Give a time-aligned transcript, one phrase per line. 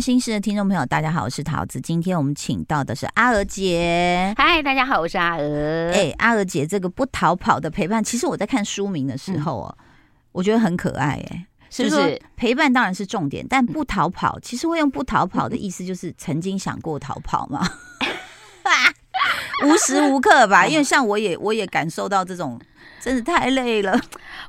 [0.00, 1.80] 心事的听众朋友，大家好，我是桃子。
[1.80, 4.32] 今天我们请到的是阿娥姐。
[4.36, 5.90] 嗨，大家好，我是阿娥。
[5.92, 9.78] 哎，阿娥姐，这个不逃跑的陪伴，其实我在看书名的时候哦，
[10.32, 11.22] 我觉得很可爱。
[11.30, 17.68] 哎，是不是陪伴当然是重点，但不逃跑，其实会用不逃跑的意思，就是曾经想过逃跑吗，
[19.66, 20.66] 无时无刻吧。
[20.66, 22.60] 因为像我也我也感受到这种。
[23.00, 23.96] 真的太累了，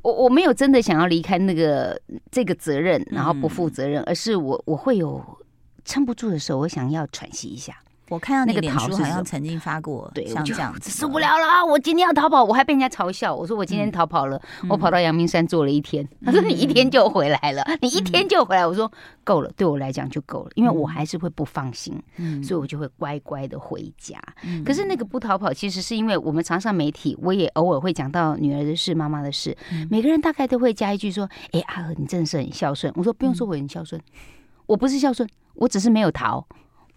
[0.01, 1.99] 我我没有真的想要离开那个
[2.31, 5.23] 这个责任，然后不负责任，而是我我会有
[5.83, 7.75] 撑不住的时候，我想要喘息一下。
[8.09, 13.33] 我看到那个脸书好像曾经发过，对，像这样 子受不了了，我今天要逃跑，我还被人家嘲笑。
[13.33, 16.07] 我说我今天逃跑了，我跑到阳明山坐了一天。
[16.25, 18.65] 他说你一天就回来了，你一天就回来。
[18.65, 18.91] 我说
[19.23, 22.01] 够了，对我来讲就够了，因为我还是会不放心，
[22.43, 24.19] 所以我就会乖乖的回家。
[24.65, 29.55] 可是那个不逃跑，其实是因为我们常上媒体，我也偶尔会讲到女儿的事、妈妈的事，
[29.89, 34.01] 每个人大概都会加一句说：“哎，阿和，你真的是很孝顺。”我说不用说，我很孝顺，
[34.65, 36.45] 我不是孝顺，我只是没有逃。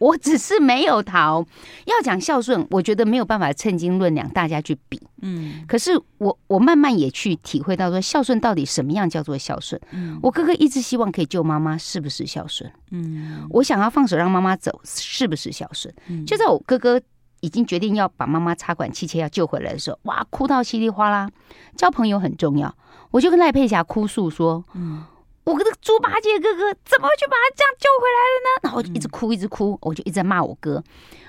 [0.03, 1.47] 我只是没有逃。
[1.85, 5.01] 要讲孝顺，我觉得没有办法称斤论两，大家去比。
[5.21, 9.81] 嗯，可是我我慢慢也去体会到说，孝顺到底什么样叫做孝顺？
[9.93, 12.69] 嗯，我哥哥一直希望可以救妈妈，是不是孝顺？
[12.91, 15.95] 嗯，我想要放手让妈妈走，是不是孝顺？
[16.27, 17.01] 就在我哥哥
[17.41, 21.31] 已经决定要把妈妈插管气切要救回来的时候，哇，哭到稀里哗啦。
[21.77, 22.75] 交朋友很重要，
[23.13, 25.05] 我就跟赖佩霞哭诉说，嗯。
[25.45, 28.61] 我跟这个猪八戒哥哥怎么去把他这样救回来了呢？
[28.63, 30.83] 然后我就一直哭，一直哭，我就一直在骂我哥。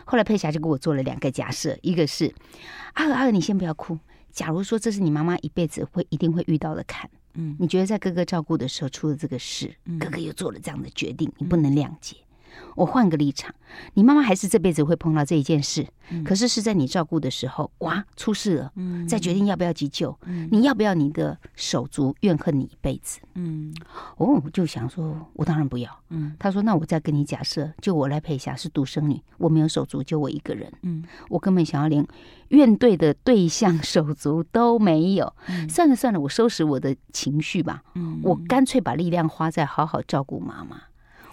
[0.06, 2.34] 后来佩霞就给我做了两个假设，一个是
[2.94, 3.97] 阿尔阿尔，你先不要哭。
[4.31, 12.17] 假如说这是你妈妈一辈子会一定会遇到的坎，嗯，你觉得在哥哥照顾的时候出了这个事，哥哥又做了这样的决定，你不能谅解。
[12.75, 13.53] 我换个立场，
[13.93, 15.88] 你妈妈还是这辈子会碰到这一件事，
[16.25, 20.17] 可是是在你照顾的时候，哇，出事了，嗯再决定要不要急救，
[20.51, 23.19] 你要不要你的手足怨恨你一辈子？
[23.35, 23.73] 嗯，
[24.17, 25.89] 哦，就想说，我当然不要。
[26.09, 30.72] 嗯，他说，那我再跟你假设，就我来陪下是独生女，我没有手足，就我一个人。
[30.81, 32.05] 嗯，我根本想要连
[32.49, 35.33] 怨对的对象手足都没有。
[35.69, 37.83] 算了算了，我收拾我的情绪吧。
[37.95, 40.81] 嗯，我干脆把力量花在好好照顾妈妈。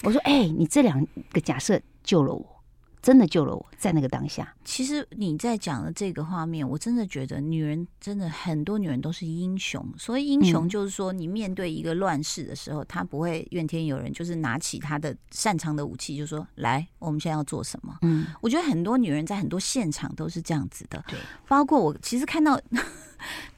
[0.03, 2.63] 我说：“哎，你这两个假设救了我，
[3.03, 4.55] 真的救了我，在那个当下。
[4.65, 9.87] 其实你在讲的这个画面，我真的觉得女人真的很多女人都是英雄。
[9.99, 17.99] 所以英雄就是说，你面对一个乱世的时候，她不会怨天尤人，就是拿起她的擅长的武器，就说：来，我们现在要做什么？
[18.03, 21.05] 嗯，我觉得很多女人在很多现场都是这样子的。
[21.09, 22.59] 对，包括我，其实看到。”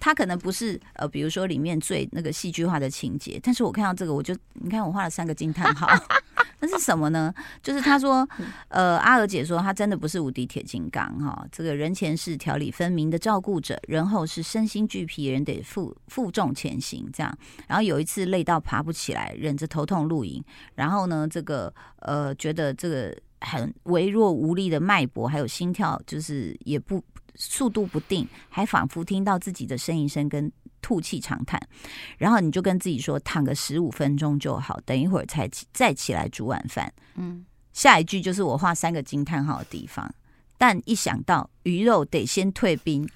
[0.00, 5.86] 他可能不是呃，比如说里面最那个戏剧化的情节，但是我看到这个，我就你看我画了三个惊叹号，
[6.62, 7.34] 那是什么呢？
[7.60, 8.26] 就是他说，
[8.70, 17.36] 呃，阿娥姐说她真的不是无敌铁金刚哈，这个人前是条理分明的照顾者，人后是身心俱疲，人得负负重前行这样。
[17.66, 20.40] 然后有一次累到爬不起来，忍着头痛露营，
[20.76, 27.02] 然后呢，这个呃，觉得这个很微弱无力的脉搏还有心跳，就是也不。
[27.34, 31.58] 速度不定，还仿佛听到自己的呻吟声跟吐气长叹，
[32.18, 36.92] 然后你就跟自己说躺个十五分钟就好，等一会儿才起再起来煮晚饭。
[37.14, 40.12] 嗯，下一句就是我画三个惊叹号的地方，
[40.58, 43.08] 但一想到鱼肉得先退冰，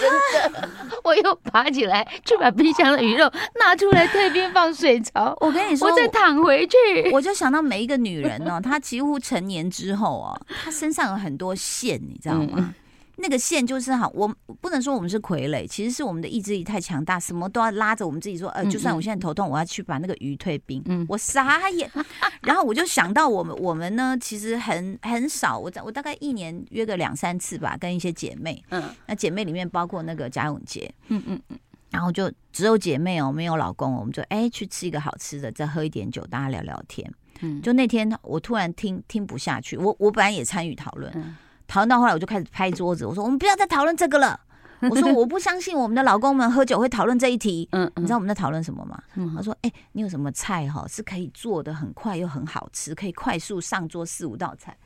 [0.00, 0.68] 真的，
[1.04, 5.36] 我又爬起来去把冰箱的鱼肉拿出来退冰放水槽。
[5.40, 6.76] 我跟你说，我再躺回去，
[7.12, 12.74] 我就想到每一个女人呢，她几乎成年之后哦，她身上有很多线，你知道吗？
[13.20, 14.26] 那个线就是哈，我
[14.60, 21.90] 不能说我们是傀儡，其实是我们的意志力太强大，什么都要拉着我们自己说，呃，就算我现在头痛，我要去把那个鱼退冰，我傻眼。
[22.42, 31.58] 然后我就想到我们，我们呢，其实很很少，我我大概一年约个两三次吧，跟一些姐妹，嗯，那姐妹里面包括那个贾永杰，嗯嗯嗯，
[31.90, 37.12] 然后就只有姐妹哦，没有老公，我们就哎去吃一个好吃的，再喝一点酒，大家聊聊天。
[37.42, 41.36] 嗯，就那天我突然听听不下去，我我本来也参与讨论。
[41.70, 44.40] 讨论到后来，我就开始拍桌子，我说：“我们不要再讨论这个了。
[44.90, 49.00] ”我说：“我不相信我们的老公们喝酒会讨论这一题。”嗯，你知道我们在讨论什么吗？
[49.36, 54.76] 他说：“哎，你有什么菜哈是可以做的很快又很好吃，可以快速上桌四五道菜。”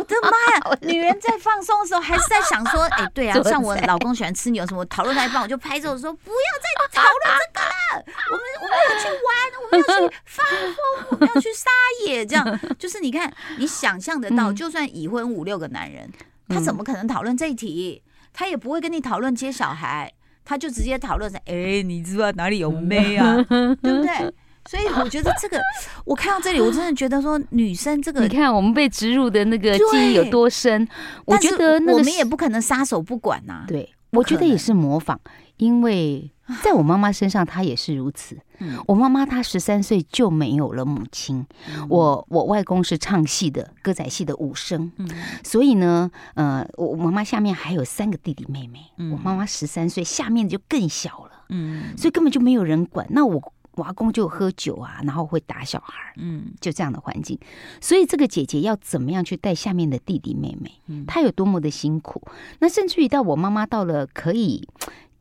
[0.00, 0.78] 我的妈呀！
[0.80, 9.28] 女人在放松的时候还是在想说：“哎， 对啊，像我老公喜欢吃牛什么，讨论到一半我就拍桌子说：不要再讨论这个了，我们我们要去玩，
[9.60, 11.70] 我们要去放风，我们要去撒
[12.06, 16.10] 野。”这样 就是你看，你想象得到，就算已婚五六个男人，
[16.48, 18.02] 他怎么可能讨论这一题？
[18.32, 20.12] 他也不会跟你讨论接小孩，
[20.44, 23.34] 他就直接讨论说：“哎，你知道哪里有妹啊？
[23.82, 24.32] 对不对？”
[24.70, 25.60] 所以我觉得这个，
[26.04, 30.86] 我看到这里，我真的觉得说女生这个，你看我们被植入的那个记忆有多深。
[31.24, 33.64] 我觉得我们也不可能撒手不管呐。
[33.66, 35.18] 对，我觉得也是模仿，
[35.56, 36.30] 因为
[36.62, 38.36] 在我妈妈身上，她也是如此。
[38.62, 41.44] 嗯我妈妈她十三岁就没有了母亲，
[41.88, 45.08] 我我外公是唱戏的，歌仔戏的武生，嗯
[45.42, 53.04] 所以呢，呃，我我妈妈下面还有三个弟弟妹妹，嗯我妈妈十三岁，下面就更小了，嗯所以根本就没有人管。
[53.10, 56.52] 那我我阿公就喝酒啊，然后会打小孩，嗯。
[56.60, 57.38] 就这样的环境，
[57.80, 62.22] 所以这个姐姐要怎么样去带下面的弟弟妹妹嗯，她有多么的辛苦。
[62.58, 64.68] 那甚至于到我妈妈到了可以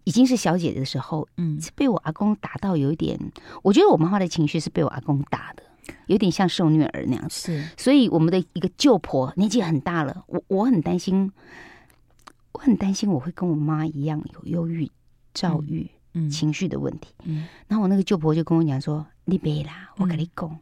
[0.03, 1.61] 已经是小姐的时候，嗯。
[1.61, 3.17] 是被我阿公打到有一点，
[3.63, 5.63] 我觉得我妈妈的情绪是被我阿公打的，
[6.07, 7.53] 有点像受虐儿那样子。
[7.53, 7.69] 是。
[7.77, 11.31] 所以我们的一个舅婆年纪很大了，我我很担心，
[12.51, 14.89] 我很担心我会跟我妈一样有忧郁、
[15.33, 15.98] 躁郁、嗯
[16.29, 17.13] 情绪的问题。
[17.23, 20.59] 嗯然后我那个舅婆就跟我讲说：“你别啦，我跟你讲，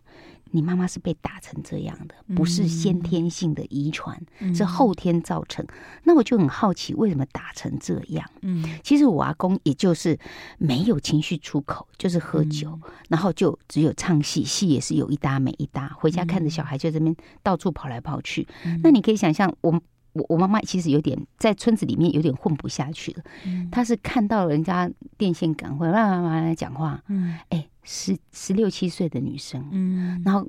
[0.51, 5.65] 你妈妈是被打成这样的，不是先天性的遗传，嗯是后天造成。”
[6.03, 8.29] 那我就很好奇，为什么打成这样？
[8.41, 10.17] 嗯其实我阿公也就是
[10.57, 15.89] 没有情绪出口，就是喝酒，嗯然后就只有唱戏，戏也是有一搭没一搭。
[15.97, 18.47] 回家看着小孩就在这边到处跑来跑去。
[18.65, 19.81] 嗯那你可以想象，我
[20.17, 23.23] 我我妈妈其实有点在村子里面有点混不下去了。
[23.45, 30.47] 嗯她是看到人家电线杆会慢慢慢慢讲话，嗯哎，十十六七岁的女生，嗯，然后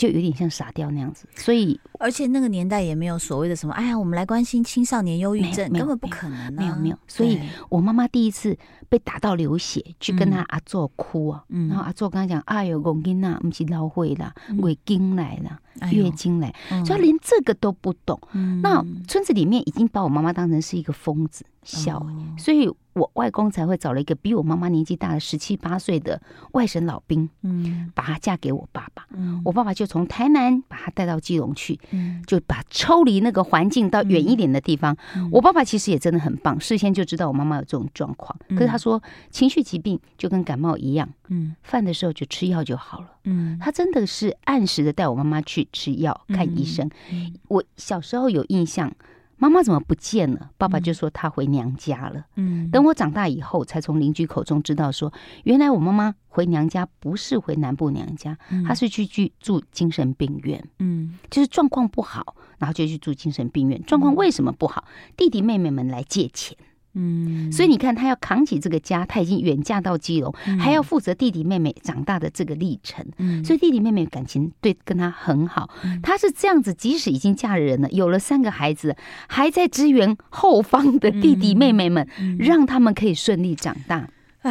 [0.00, 1.26] 就有点像傻掉那样子。
[1.36, 7.38] 所以而且那个年代也没有所谓的什么，哎呀，我们来关心青少年忧郁症，根本不可能啊，没有没有所以
[7.68, 8.56] 我妈妈第一次
[8.88, 11.44] 被打到流血，去跟她阿祖哭啊。
[11.50, 18.18] 嗯然后阿祖跟她讲：“哎呦，公囡呐，不是老会啦，月经来啦，哎呦月经来。”嗯所以她连这个都不懂。
[18.32, 22.06] 嗯那村子里面已经把我妈妈当成是一个疯子笑，哦
[22.38, 26.20] 所以我外公才会找了一个比我妈妈年纪大了十七八岁的
[26.52, 29.06] 外省老兵，嗯把她嫁给我爸爸。
[29.12, 34.96] 嗯我爸爸就从台南把她带到基隆去，嗯就把抽离那个环境到远一点的地方。
[35.16, 38.34] 嗯我爸爸其实也真的很棒，事先就知道我妈妈有这种状况。
[38.48, 43.10] 嗯可是他说，情绪疾病就跟感冒一样，嗯犯的时候就吃药就好了。
[43.24, 46.90] 嗯他真的是按时的带我妈妈去吃药、看医生。
[47.12, 48.92] 嗯我小时候有印象，
[49.40, 50.50] 妈妈怎么不见了？
[50.58, 52.26] 爸爸就说她回娘家了。
[52.36, 55.10] 嗯等我长大以后，才从邻居口中知道说，
[55.44, 58.36] 原来我妈妈回娘家不是回南部娘家，
[58.68, 63.82] 她是去去住精神病院，嗯就是状况不好，然后就去住精神病院。
[63.84, 64.84] 状况为什么不好？
[65.16, 66.54] 弟弟妹妹们来借钱，
[66.94, 67.50] 嗯。
[67.52, 73.04] 所以你看，她要扛起这个家，她已经远嫁到基隆，还要负责弟弟妹妹长大的这个历程。
[73.18, 73.44] 嗯。
[73.44, 75.70] 所以弟弟妹妹感情对跟她很好，
[76.02, 78.96] 她是这样子，即使已经嫁人了，有了三个孩子，
[79.28, 82.06] 还在支援后方的弟弟妹妹们，
[82.38, 84.08] 让他们可以顺利长大。
[84.42, 84.50] 我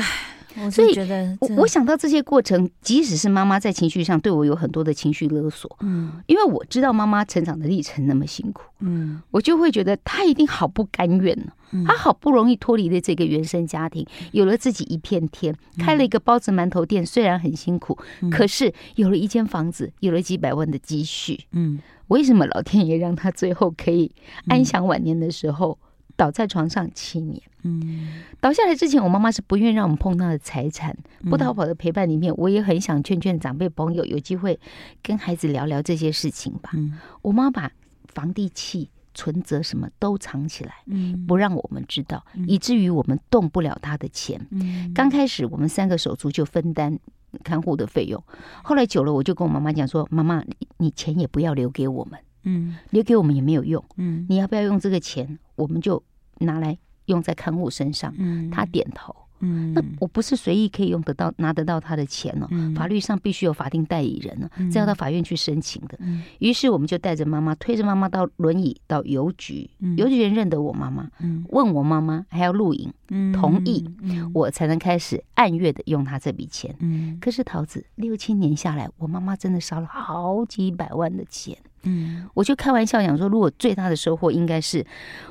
[0.72, 11.38] 所以觉得我我想到这些过程，即使是妈妈在情绪上对我有很多的情绪勒索，嗯因为我知道妈妈成长的历程那么辛苦，嗯我就会觉得她一定好不甘愿
[11.86, 17.98] 她好不容易脱离了这个原生家庭，有了自己一片天，开了一个包子馒头店，虽然很辛苦，
[18.32, 21.40] 可是有了一间房子，有了几百万的积蓄。
[21.52, 24.12] 嗯为什么老天爷让她最后可以
[24.48, 25.78] 安享晚年的时候
[26.20, 27.42] 倒在床上七年？
[27.64, 30.94] 嗯倒下来之前，我妈妈是不愿意让我们碰她的财产。
[31.22, 34.60] 嗯不逃跑的陪伴里面，我也很想劝劝长辈朋友，有机会
[35.02, 36.72] 跟孩子聊聊这些事情吧。
[36.74, 37.72] 嗯我妈把
[38.08, 44.46] 房地契、存折什么都藏起来，嗯不让我们知道，以至于我们动不了她的钱。
[44.52, 47.00] 嗯刚开始我们三个手足就分担
[47.46, 48.22] 看护的费用，
[48.62, 53.84] 后来久了，我就跟我妈妈讲说：“妈妈，你你钱也不要留给我们，嗯留给我们也没有用。
[53.98, 55.38] 嗯你要不要用这个钱？
[55.60, 56.02] 我们就
[56.40, 59.16] 拿来用在看护身上。”嗯她点头。
[59.42, 65.98] 嗯那我不是随意可以用得到拿得到他的钱哦，嗯法律上必须有法定代理人呢、嗯这要到法院去申请的。
[66.02, 76.76] 嗯于是我们就带着妈妈，推着妈妈到轮椅到邮局，嗯邮局人认得我妈妈，嗯问我妈妈还要录影，嗯同意嗯我才能开始按月的用他这笔钱。
[76.80, 81.58] 嗯可是桃子六七年下来，我妈妈真的烧了好几百万的钱。
[81.84, 82.28] 嗯。
[82.34, 84.86] 我就开玩笑讲说，如果最大的收获应该是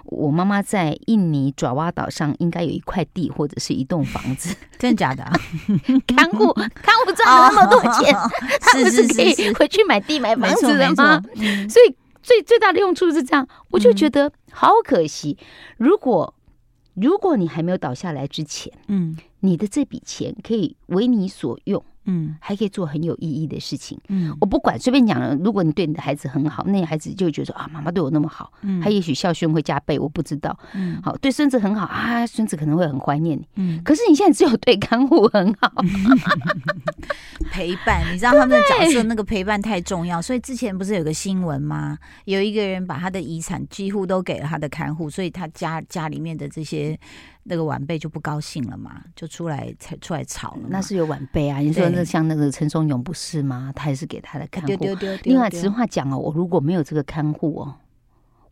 [0.05, 5.23] 我妈妈在印尼爪哇岛上应该有一块地或者是一栋房子， 真的假的？
[5.25, 5.33] 啊？
[6.07, 8.13] 看护 看护赚了那么多钱，
[8.61, 11.69] 他不是是可以回去买地买房子的吗？，嗯。
[11.69, 15.37] 所以最最大的用处是这样，我就觉得好可惜。
[15.77, 16.35] 如果
[16.95, 19.17] 如果你还没有倒下来之前，嗯。
[19.41, 23.97] 你的这笔钱可以为你所用，嗯还可以做很有意义的事情。
[24.09, 25.37] 嗯我不管，随便讲了。
[25.37, 30.59] 如果你对你的孩子很好，那孩子就会觉得说啊，妈妈对我那么好，嗯他也许孝顺会加倍，我不知道。
[30.75, 33.47] 嗯好，对孙子很好啊，孙子可能会很怀念你。
[33.57, 35.71] 嗯可是你现在只有对看护很好，
[37.53, 41.99] 陪伴，你知道他们的角色那个陪伴太重要， 所以之前不是有个新闻吗？
[42.25, 46.99] 有一个人把他的遗产几乎都给了他的看护，所以他家家里面的这些
[47.49, 50.69] 那个晚辈就不高兴了嘛，就出来才出来吵了。
[50.69, 53.73] 那是有晚辈啊，你说那像那个陈松勇不是吗？
[53.75, 54.85] 他也是给他的看护。
[55.23, 57.75] 另外，丢实话讲哦，我如果没有这个看护哦，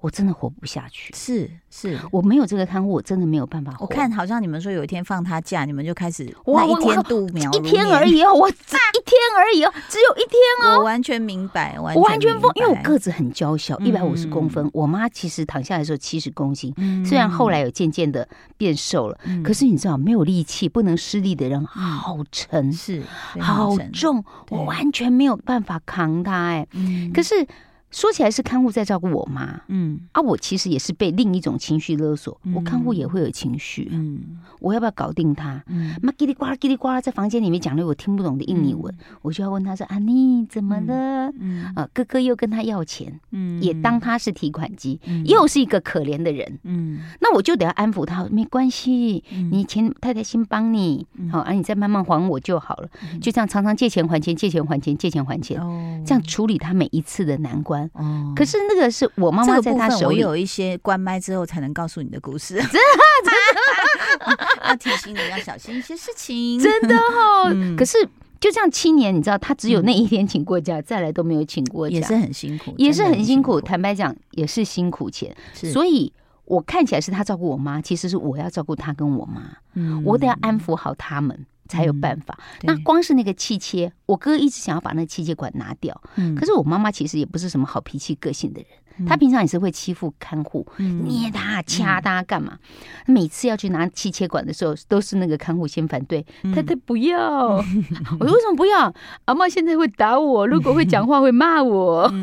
[0.00, 1.12] 我真的活不下去。
[1.14, 3.84] 是是， 我没有这个看护，我真的没有办法活。
[3.84, 8.06] 我看好像你们说有一天放他假，你们就开始那一天度秒一天而。
[8.06, 14.70] 已哦，我只一天而已哦，只有一天哦我完全明白，完我完全不，因为我个子很娇小，一百五十嗯公分。
[14.72, 18.26] 我妈其实躺下来的时候七十公斤，嗯虽然后来有渐渐的
[18.56, 23.02] 变瘦了，嗯可是你知道，没有力气、不能施力的人好沉、是
[23.40, 26.32] 好，重，我完全没有办法扛他。
[26.46, 27.34] 哎，嗯可是
[27.90, 29.60] 说起来是看护在照顾我妈。
[29.68, 30.00] 嗯。
[30.12, 34.38] 啊，我其实也是被另一种情绪勒索，我看护嗯也会有情绪，嗯。
[34.60, 35.62] 我要不要搞定他？
[35.68, 35.94] 嗯。
[36.02, 41.72] 妈叽里呱啦叽里呱啦，在房间里面讲了我听不懂的印尼文，我就要问他说：“啊，你怎么了？”嗯。
[41.74, 43.62] 啊，哥哥又跟他要钱，嗯。
[43.62, 45.24] 也当他是提款机，嗯。
[45.24, 46.58] 又是一个可怜的人。
[46.64, 46.98] 嗯。
[47.20, 49.50] 那我就得要安抚他，没关系，嗯。
[49.52, 52.88] 你钱太太先帮你，好、啊，你再慢慢还我就好了。
[53.20, 56.02] 就这样，常常借钱还钱，借钱还钱，借钱还钱，哦。
[56.04, 57.75] 这样处理他每一次的难关。
[57.94, 58.32] 哦。
[58.36, 63.32] 可是那个是我妈这妈在她手里，有一些关麦之后才能告诉你的故事， 真的？
[64.68, 67.50] 要提醒你要小心一些事情，真的哦。
[67.52, 67.76] 嗯。
[67.76, 67.98] 可是
[68.40, 73.60] 就这样七年，你知道，他只有那一天请过假，再来都没有请过假，也是很辛苦，也是很辛苦。
[73.60, 75.34] 坦白讲，也是辛苦钱。
[75.52, 76.12] 所以
[76.44, 79.42] 我看起来是他照顾我妈，其实是我要照顾他跟我妈，
[79.74, 80.02] 嗯。
[80.04, 81.46] 我得要安抚好他们。
[81.68, 82.38] 才有办法。
[82.60, 88.68] 对那光是那个气切，我哥一直想要把那个气切管拿掉，嗯可是我妈妈其实也不是什么好脾气、个性的人，
[88.98, 92.58] 嗯她平常也是会欺负看护，嗯捏他、掐他干嘛？
[93.06, 97.56] 每次要去拿气切管的时候，都是那个看护先反对，嗯太太不要。
[98.18, 98.92] 我说为什么不要？
[99.26, 102.08] 阿妈现在会打我，如果会讲话会骂我。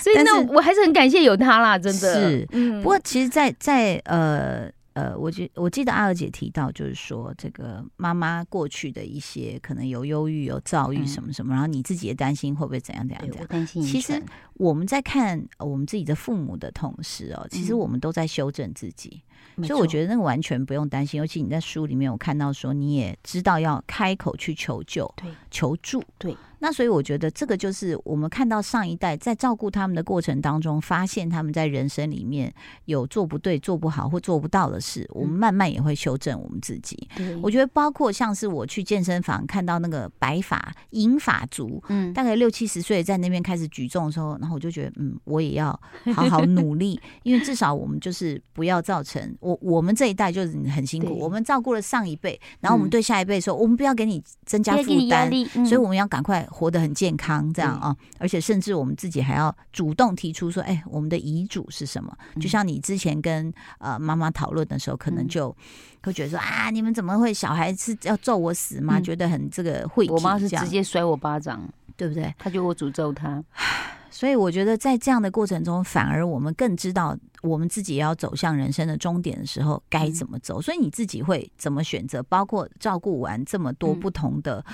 [0.00, 2.48] 所以但是呢，我还是很感谢有他啦，真的是。
[2.52, 13.46] 嗯不过其实在，在呃呃，我记我记得阿尔姐提到，就是说这个妈妈过去的一些可能有忧郁、有躁郁嗯什么什么，然后你自己也担心会不会怎样怎样怎样。
[13.46, 14.22] 担心其实
[14.54, 19.22] 我们在看呃我们自己的父母的同时哦，其实嗯我们都在修正自己，
[19.54, 21.18] 没所以我觉得那个完全不用担心。
[21.18, 26.02] 尤其你在书里面有看到说，你也知道要开口去求救、对求助。
[26.18, 32.54] 对，那所以我觉得这个就是我们看到上一代在照顾他们的过程当中，发现他们在人生里面
[32.84, 36.96] 有做不对、做不好或做不到的事，我们慢慢也会修正我们自己。
[37.16, 37.34] 对。
[37.42, 42.12] 我觉得包括像是我去健身房看到那个白发银发族，嗯。
[42.12, 45.68] 大概六七十岁在那边开始举重的时候，然后我就觉得，嗯，我也要
[46.14, 52.92] 好好努力，因为至少我们就是不要造成我我们这一代就是很辛苦，我们照顾了上一辈，然后我们嗯。
[52.92, 55.32] 对下一辈说，我们不要给你增加负担。
[55.64, 62.16] 所以我们要赶快活得很健康，这样啊、而且甚至我们自己还要主动提出说，哎，我们的遗嘱是什么？
[62.38, 65.56] 就像你之前跟呃妈妈讨论的时候，可能嗯就
[66.02, 68.98] 会觉得说啊，你们怎么会小孩是要咒我死吗？
[68.98, 71.66] 嗯觉得很这个会，我妈是直接甩我巴掌，
[71.96, 72.32] 对不对？
[72.38, 73.42] 她觉得我诅咒她。
[74.12, 80.60] 所以我觉得在这样的过程中，反而我们更知道我们自己要走向人生的终点的时候该怎么走。
[80.60, 82.22] 所以你自己会怎么选择？
[82.24, 84.64] 包括照顾完这么多嗯不同的、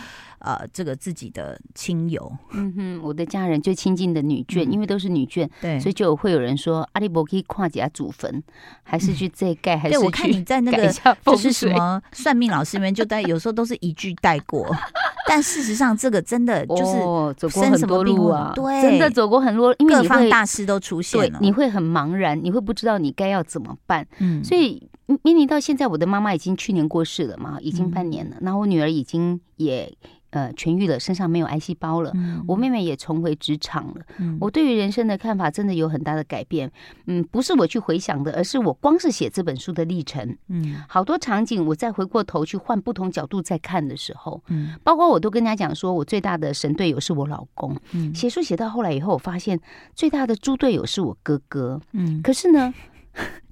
[0.40, 8.42] 呃这个自己的亲友，嗯哼，我的家人最亲近的女眷，嗯因为都是女眷，对所以就会有人说阿里伯可以跨几下祖坟，
[8.82, 10.92] 还是去这盖， 还是对我看你在那个
[11.24, 11.68] 就是什。
[11.68, 14.66] 么 算命老师里面，就带有时候都是一句带过，
[15.28, 24.06] 但事实上这个真的就是哦，走过生很什么啊，对真的走过很多，因为各方大师都出现了，，对你会很茫然，你会不知道你该要怎么办。
[24.18, 24.88] 嗯所以
[25.22, 29.90] 面临到现在，我的妈妈已经去年过世了嘛，已经半年了，然后我女儿已经也
[30.30, 32.12] 呃痊愈了，身上没有癌细胞了。
[32.14, 36.70] 嗯我妹妹也重回职场了，嗯我对于人生的看法真的有很大的改变。
[37.06, 47.74] 嗯，不是我去回想的，而是我光是写这本书的历程，嗯好多场景我再回过头去换不同角度再看的时候，嗯包括我都跟人家讲说，我最大的神队友是我老公。
[47.92, 49.58] 嗯写书写到后来以后，我发现
[49.94, 51.80] 最大的猪队友是我哥哥。
[51.92, 52.74] 嗯可是呢，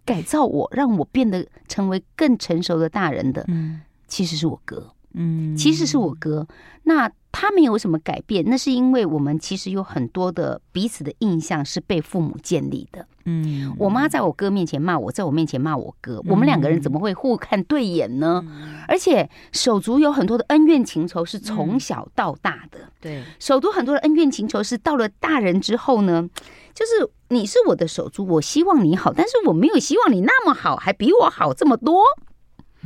[0.07, 3.83] 改造我，让我变得成为更成熟的大人的，嗯。
[4.07, 4.93] 其实是我哥。
[5.13, 5.55] 嗯。
[5.57, 6.47] 其实是我哥。
[6.85, 13.05] 那他没有什么改变，那是因为我们其实有很多的彼此的印象是被父母建立的。
[13.25, 13.75] 嗯。
[13.79, 18.43] 我妈在我哥面前骂我，在我面前骂我哥，我们两个人怎么会互看对眼呢？
[18.87, 23.25] 而且手足有很多的恩怨情仇是从小到大的，对。
[23.41, 26.31] 手足很多的恩怨情仇是到了大人之后呢，
[26.77, 32.03] 就是你是我的手足，我希望你好，但是我没有希望你那么好，还比我好这么多。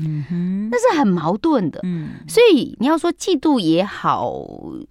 [0.03, 1.81] 嗯哼，那是很矛盾的。
[1.83, 4.33] 嗯所以你要说嫉妒也好，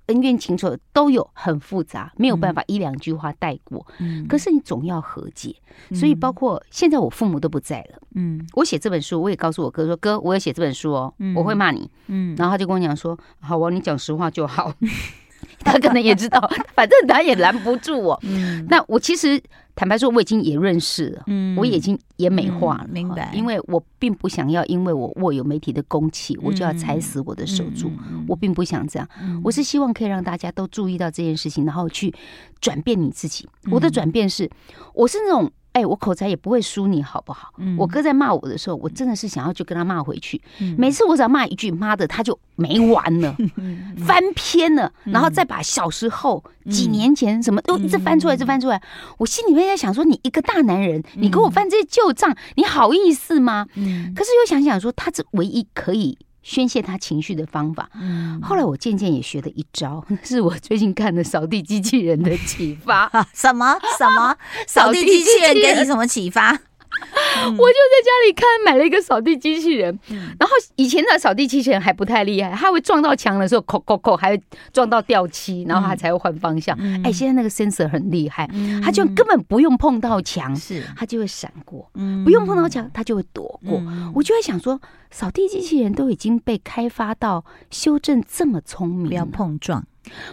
[0.07, 3.87] 恩怨情仇都有，很复杂，没有办法一两句话带过。
[3.99, 5.55] 嗯可是你总要和解，
[5.95, 7.99] 所以包括现在我父母都不在了。
[8.13, 14.71] 嗯我写这本书，我也告诉我哥说：“哥，我要写这本书哦，嗯我会骂你。”嗯然后他就跟我讲说：“好啊，你讲实话就好。”
[15.65, 16.39] 他可能也知道，
[16.73, 18.19] 反正他也拦不住我。
[18.23, 19.41] 嗯那我其实
[19.75, 27.91] 坦白说，我已经也认识了，嗯我已经也美化了，嗯明白因为我并不想要，因为我握有媒体的公器，我就要踩死我的手足。
[28.11, 29.07] 嗯我并不想这样，
[29.43, 32.13] 我是希望可以让大家都注意到这件事情，然后去
[32.61, 33.47] 转变你自己。
[33.71, 34.49] 我的转变是，
[34.93, 35.51] 我是那种。
[35.73, 37.53] 哎，我口才也不会输你，好不好？
[37.57, 40.41] 嗯我哥在骂我的时候，我真的是想要就跟他骂回去。
[40.59, 43.35] 嗯每次我只要骂一句“妈的”，他就没完了，
[44.05, 48.81] 翻篇了，然后再把小时候、几年前什么都一直翻出来，一直翻出来。
[49.17, 53.65] 我心里面在想说，你一个大男人，你跟我翻这些旧账，你好意思吗？
[53.75, 57.89] 嗯可是又想想说，他这唯一可以宣泄他情绪的方法。
[57.95, 63.05] 嗯后来我渐渐也学了一招， 是我最近看的扫地机器人的启发。
[63.11, 64.35] 啊 什么什么
[64.67, 66.57] 扫地机器人给你什么启发？
[67.45, 70.35] 我就在家里看买了一个扫地机器人，嗯。
[70.39, 76.75] 然后以前的扫地机器人还不太厉害，它会撞到墙的时候，扣扣扣，还会撞到掉漆，然后它才会换方向。
[76.79, 77.01] 嗯。
[77.03, 78.81] 哎，现在那个 sensor 很厉害，嗯。
[78.81, 82.23] 它就根本不用碰到墙，是它就会闪过；嗯。
[82.23, 83.79] 不用碰到墙，它就会躲过。
[83.79, 84.11] 嗯。
[84.15, 84.79] 我就在想说，
[85.09, 89.85] 扫地机器人都已经被开发到修正这么聪明不要，碰撞。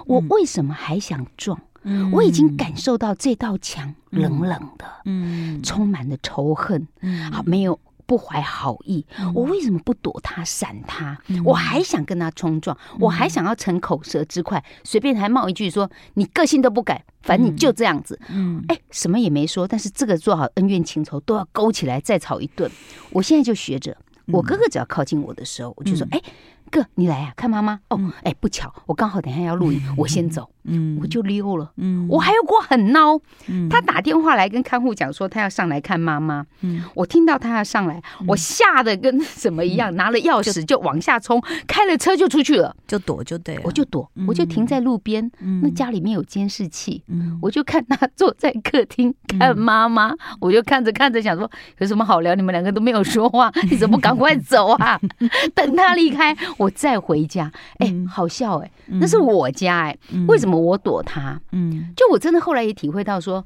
[0.07, 1.61] 我为什么还想撞？
[1.87, 2.13] 嗯。
[2.13, 5.63] 我已经感受到这道墙冷冷的，嗯。
[5.63, 7.33] 充满了仇恨，嗯。
[7.33, 7.81] 好没有。
[8.09, 11.19] 不怀好意，我为什么不躲他、闪他？
[11.45, 18.17] 我还想跟他冲撞，我还想要逞口舌之快，随便还冒一句说你个性都不改，反正你就这样子。
[18.29, 18.65] 嗯。
[18.69, 22.71] 哎，什么也没说，但是这个做好恩怨情仇都要勾起来再吵一顿。
[23.11, 26.23] 我现在就学着，我哥哥只要靠近我的时候，我就说：“哎，
[26.71, 30.99] 哥，你来啊，看妈妈。”哦，哎，不巧，我刚好等下要录影，我先走，嗯。
[31.01, 31.71] 我就溜了。
[31.77, 32.07] 嗯。
[32.09, 33.69] 我还有过很孬，嗯。
[33.69, 36.83] 他打电话来跟看护讲说他要上来看妈妈，嗯。
[36.95, 43.63] 我听到他要上来，我吓得跟 什么一样，拿了钥匙就往下冲，开了车就出去了，就躲就对了。
[43.65, 45.31] 我就躲，我就停在路边，
[45.63, 47.39] 那家里面有监视器，嗯。
[47.43, 55.01] 我就看他坐在客厅看妈妈，我就看着看着想说有什么好聊，你们两个都没有说话， 你怎么不赶快走啊？
[55.55, 57.51] 等他离开，我再回家。
[57.79, 61.41] 哎，好笑哎，那是我家哎，为什么我躲他？
[61.53, 63.45] 嗯就我真的后来也体会到说，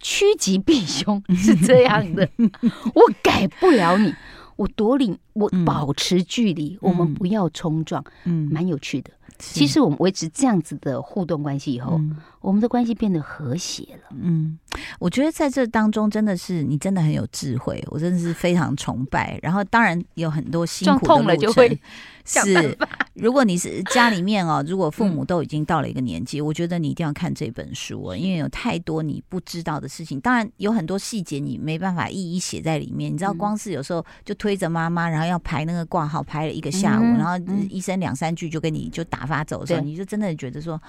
[0.00, 2.28] 趋吉避凶是这样的，
[2.94, 4.14] 我改不了你，
[4.56, 9.10] 我躲你，我保持距离，我们不要冲撞，嗯蛮有趣的。
[9.38, 12.00] 其实我们维持这样子的互动关系以后，
[12.40, 14.16] 我们的关系变得和谐了。
[14.20, 14.58] 嗯，
[14.98, 19.38] 我觉得在这当中真的是你真的很有智慧，我真的是非常崇拜。
[19.42, 21.80] 然后当然有很多辛苦的路程就会
[22.24, 22.76] 是，
[23.14, 30.20] 如果你是家里面哦， 如果父母都已经到了一个年纪，我觉得你一定要看这本书哦，因为有太多你不知道的事情。
[30.20, 33.12] 当然有很多细节你没办法一一写在里面。
[33.12, 37.36] 你知道，光是有时候就推着妈妈，然后要排那个挂号，排了一个下午，嗯然后
[37.68, 40.80] 医生两三句就跟你就打发走的时候，你就真的觉得说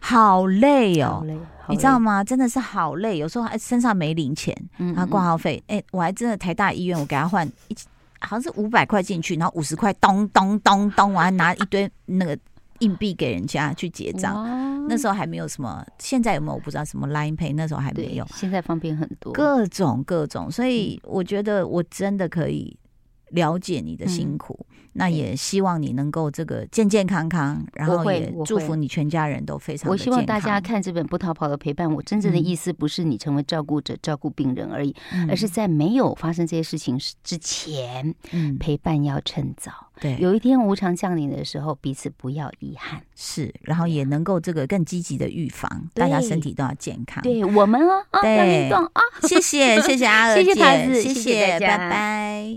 [0.00, 1.22] 好累哦。
[1.26, 1.36] 累，
[1.68, 2.22] 你知道吗？
[2.22, 7.76] 真的是好累，有时候还身上没零钱，嗯然后挂号费，哎、我还真的台大医院，我给他换一，
[8.20, 12.36] 好像是五百块进去，然后五十块咚咚咚咚，我还拿一堆那个
[12.80, 14.68] 硬币给人家去结账。
[14.88, 19.32] 那时候还没有什么，现在有没有我不知道什么 Line Pay，那时候还没有，，现在方便很多。
[19.34, 22.76] 各种各种，所以我觉得我真的可以
[23.30, 39.72] 了解你的辛苦，那也希望你能够这个健健康康，然后也祝福你全家人都非常的我希望大家看这本《不逃跑的陪伴》，我真正的嗯意思不是你成为照顾者、照顾病人而已，嗯而是在没有发生这些事情之前，嗯陪伴要趁早。
[40.00, 43.02] 对有一天无常降临的时候，彼此不要遗憾。
[43.14, 47.22] 是，然后也能够这个更积极的预防，大家身体都要健康。
[47.22, 49.02] 对我们哦，啊，要对运动啊。
[49.28, 52.56] 谢谢谢谢阿娥谢谢姐桃子谢谢拜拜。